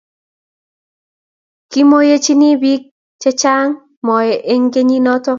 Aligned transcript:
kimoyechini 1.71 2.49
biik 2.61 2.83
che 3.21 3.31
chang' 3.41 3.73
moe 4.05 4.31
eng' 4.51 4.69
kenyit 4.73 5.03
noto 5.05 5.29